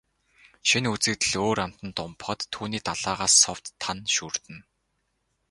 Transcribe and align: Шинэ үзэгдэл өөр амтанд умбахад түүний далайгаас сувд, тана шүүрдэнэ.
Шинэ 0.67 0.87
үзэгдэл 0.95 1.33
өөр 1.45 1.59
амтанд 1.65 1.97
умбахад 2.05 2.39
түүний 2.53 2.81
далайгаас 2.87 3.33
сувд, 3.43 3.65
тана 3.81 4.03
шүүрдэнэ. 4.15 4.61